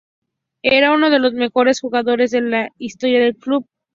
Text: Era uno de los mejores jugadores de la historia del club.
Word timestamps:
Era 0.63 0.93
uno 0.93 1.11
de 1.11 1.19
los 1.19 1.33
mejores 1.33 1.79
jugadores 1.79 2.31
de 2.31 2.41
la 2.41 2.69
historia 2.79 3.19
del 3.19 3.35
club. 3.37 3.67